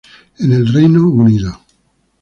En 0.39 0.51
el 0.53 0.65
Reino 0.73 1.07
Unido. 1.07 1.59